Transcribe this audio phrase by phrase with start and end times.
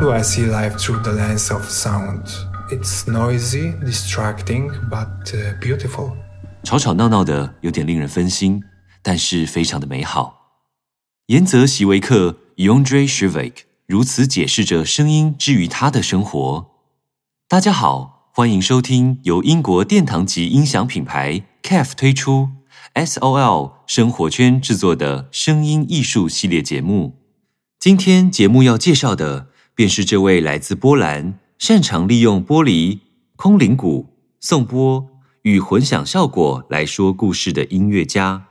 [0.00, 2.22] Do I see life through the lens of sound?
[2.70, 5.08] It's noisy, distracting, but
[5.60, 6.12] beautiful.
[6.62, 8.62] 吵吵闹闹的，有点令人分心，
[9.02, 10.52] 但是非常的美好。
[11.26, 13.54] 岩泽席维克 （Yondre Shevik）
[13.86, 16.70] 如此解释着声音之于他的生活。
[17.48, 22.50] 大家好，欢迎收听由英国殿堂级音响品牌 KEF 推出
[22.94, 27.16] SOL 生活圈制作的声音艺术系列节目。
[27.80, 32.98] 今天节目要介绍的，便是这位来自波兰，擅长利用玻璃、
[33.36, 34.08] 空灵鼓、
[34.40, 35.06] 颂钵
[35.42, 38.46] 与混响效果来说故事的音乐家。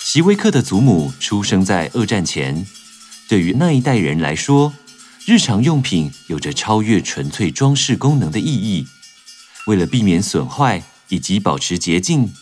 [0.00, 2.66] 席维克的祖母出生在二战前，
[3.28, 4.74] 对于那一代人来说，
[5.24, 8.86] 日常用品有着超越纯粹装饰功能的意义。
[9.68, 12.32] 为了避免损坏以及保持洁净，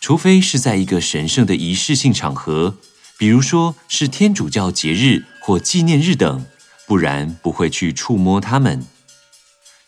[0.00, 2.78] 除非是在一个神圣的仪式性场合，
[3.18, 6.46] 比如说是天主教节日或纪念日等，
[6.86, 8.86] 不然不会去触摸它们。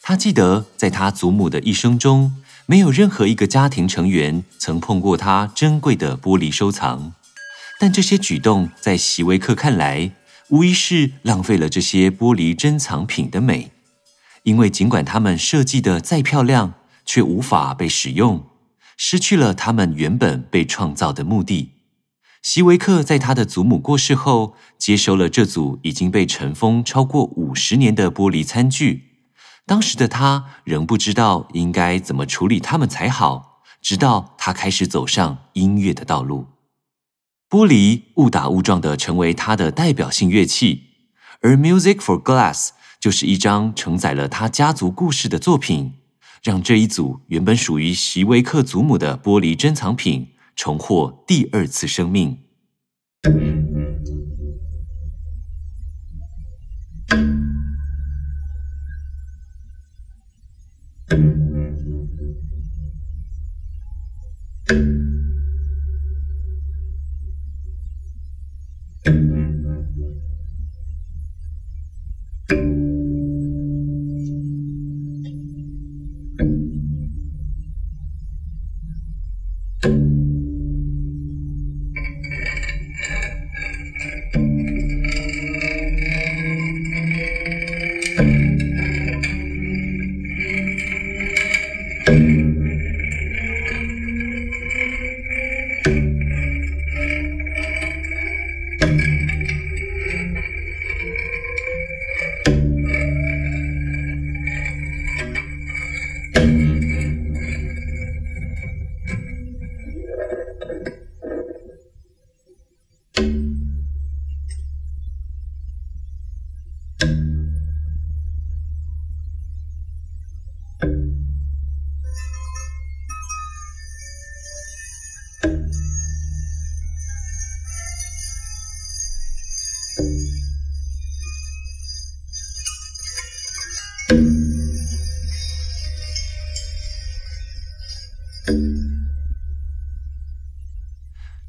[0.03, 2.35] 他记得，在他祖母的一生中，
[2.67, 7.15] 没有任何一个家庭成员曾碰过他珍贵的玻璃收藏。
[7.81, 10.13] 但这些举动在席维克看来，
[10.53, 13.73] 无疑是浪费了这些玻璃珍藏品的美，
[14.43, 16.75] 因为尽管它们设计的再漂亮，
[17.07, 18.45] 却无法被使用，
[18.99, 21.71] 失去了它们原本被创造的目的。
[22.43, 29.05] 席维克在他的祖母过世后，接收了这组已经被尘封超过五十年的玻璃餐具，
[29.65, 36.49] 当时的他仍不知道应该怎么处理它们才好，直到他开始走上音乐的道路。
[37.53, 40.85] 玻璃误打误撞的成为他的代表性乐器，
[41.43, 45.93] 而《Music for Glass》就是一张承载了他家族故事的作品，
[46.43, 52.39] 让这一组原本属于席维克祖母的玻璃珍藏品重获第二次生命。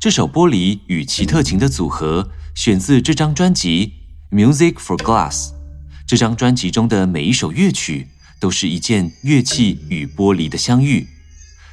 [0.03, 3.87] 这首玻璃与奇特琴的组合选自这张专辑
[4.33, 5.49] 《Music for Glass》。
[6.07, 8.07] 这张专辑中的每一首乐曲
[8.39, 11.07] 都是一件乐器与玻璃的相遇。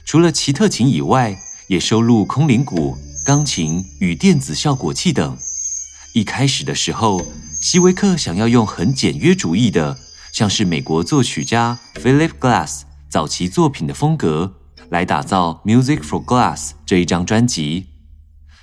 [0.04, 1.34] 除了奇特琴以外，
[1.68, 5.38] 也收录空灵鼓、钢琴与电子效果器等。
[6.12, 7.24] 一开始的时候，
[7.62, 9.96] 席维克想要用很简约主义的，
[10.30, 14.56] 像是美国作曲家 Philip Glass 早期作品的风格，
[14.90, 17.86] 来打造《Music for Glass》这一张专辑。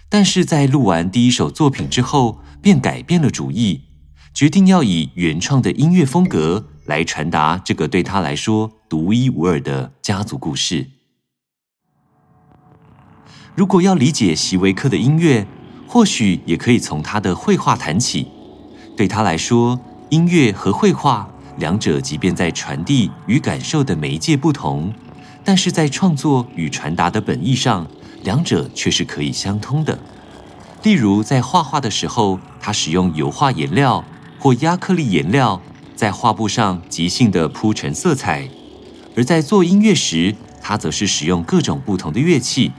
[0.08, 3.86] 但是在录完第一首作品之后，便改变了主意，
[4.38, 10.86] 决定要以原创的音乐风格来传达这个对他来说独一无二的家族故事。
[13.56, 15.48] 如果要理解席维克的音乐，
[15.88, 18.28] 或许也可以从他的绘画谈起。
[18.96, 19.80] 对他来说，
[20.10, 24.94] 音乐和绘画两者即便在传递与感受的媒介不同，
[25.44, 27.88] 但是在创作与传达的本意上，
[28.22, 29.98] 两者却是可以相通的。
[30.84, 34.06] 例如，在画画的时候，他使用油画颜料
[34.40, 35.62] 或压克力颜料，
[35.96, 38.50] 在画布上即兴地铺陈色彩；
[39.16, 42.72] 而在做音乐时，他则是使用各种不同的乐器。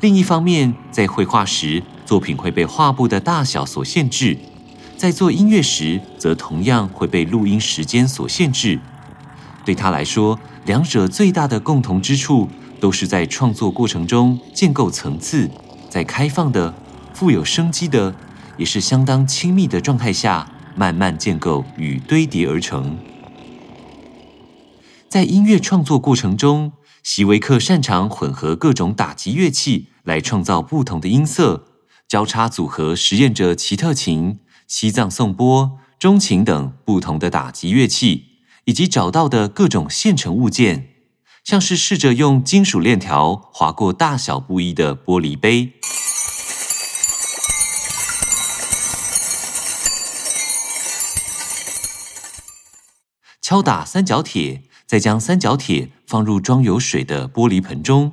[0.00, 4.36] 另一方面，在绘画时，作品会被画布的大小所限制，
[4.96, 8.78] 在做音乐时，则同样会被录音时间所限制。
[9.64, 15.50] 对他来说，两者最大的共同之处，都是在创作过程中建构层次，
[15.88, 16.74] 在开放的、
[17.14, 18.14] 富有生机的，
[18.58, 20.46] 也是相当亲密的状态下，
[20.76, 22.98] 慢慢建构与堆叠而成。
[25.08, 26.72] 在音乐创作过程中，
[27.02, 31.68] 席维克擅长混合各种打击乐器来创造不同的音色，
[32.08, 38.24] 交叉组合，实验着奇特琴、西藏颂钵、钟琴等不同的打击乐器，
[38.64, 40.88] 以及找到的各种现成物件，
[41.44, 45.74] 像是试着用金属链条划过大小不一的玻璃杯，
[53.44, 54.62] 敲打三角铁。
[54.86, 58.12] 再将三角铁放入装有水的玻璃盆中，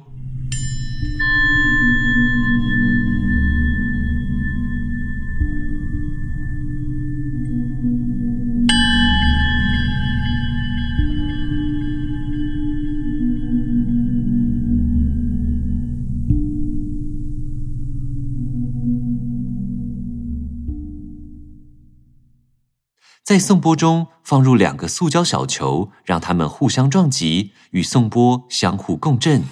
[23.24, 29.44] 在颂钵中放入两个塑胶小球，让它们互相撞击，与颂钵相互共振。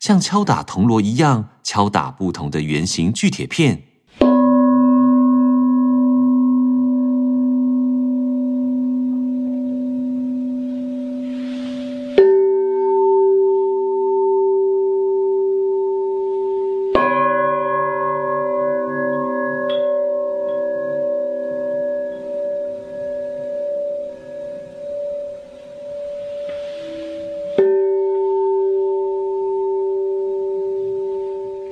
[0.00, 3.87] 像敲打铜锣一样，敲打不同的圆形巨铁片。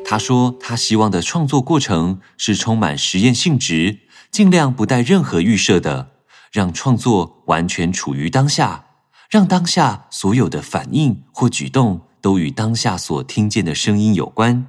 [0.09, 6.13] 他说：“他希望的创作过程是充满实验性质，尽量不带任何预设的，
[6.53, 8.87] 让创作完全处于当下，
[9.29, 14.69] 让当下所有的反应或举动都与当下所听见的声音有关。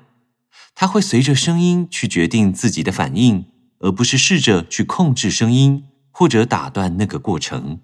[0.73, 3.45] 他会随着声音去决定自己的反应，
[3.77, 7.81] 而不是试着去控制声音或者打断那个过程。”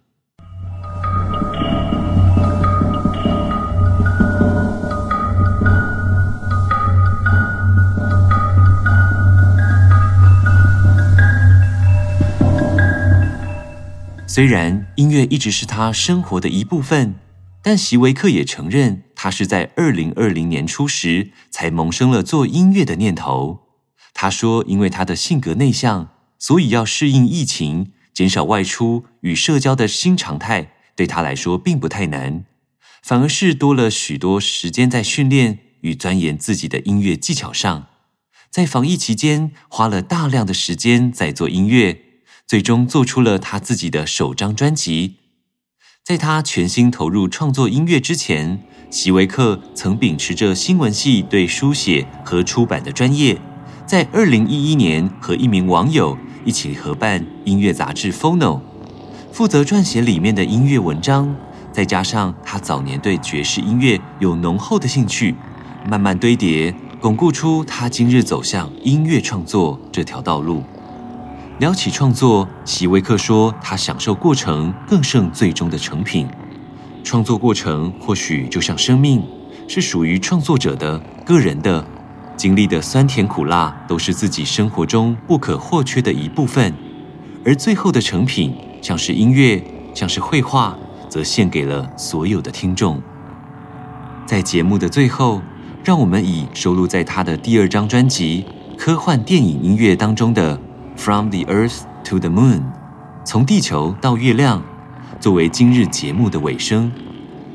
[14.34, 17.14] 虽然音乐一直是他生活的一部分，
[17.62, 23.68] 但席维克也承认，他是在二零二零年初时才萌生了做音乐的念头。
[24.12, 26.10] 他说，因为他的性格内向，
[26.40, 32.44] 所以要适应疫情、减少外出与社交的新常态，对他来说并不太难，
[33.04, 37.86] 反而是多了许多时间在训练与钻研自己的音乐技巧上。
[38.50, 42.03] 在防疫期间，花了大量的时间在做音乐。
[42.48, 45.16] 最终做出了他自己的首张专辑。
[46.04, 53.40] 在他全心投入创作音乐之前，席维克曾秉持着新闻系对书写和出版的专业，
[53.86, 58.60] 在二零一一年和一名网友一起合办音乐杂志《Phono》，
[59.32, 61.34] 负责撰写里面的音乐文章。
[61.72, 65.34] 再加上他早年对爵士音乐有浓厚的兴趣，
[65.90, 70.64] 慢慢堆叠，巩固出他今日走向音乐创作这条道路。
[71.64, 76.28] 聊起创作，席维克说：“他享受过程更胜最终的成品。
[77.06, 79.24] 创作过程或许就像生命，
[79.66, 81.88] 是属于创作者的、个人的，
[82.36, 86.74] 经历的酸甜苦辣都是自己生活中不可或缺的一部分。
[87.46, 90.78] 而最后的成品，像是音乐，像是绘画，
[91.08, 93.02] 则献给了所有的听众。”
[94.28, 95.42] 在节目的最后，
[95.82, 98.44] 让我们以收录在他的第二张专辑
[98.78, 100.60] 《科幻电影音乐》当中的。
[100.96, 102.62] From the Earth to the Moon，
[103.26, 104.64] 从地球到月亮，
[105.20, 106.92] 作为今日节目的尾声，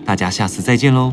[0.05, 1.13] 大家下次再见喽。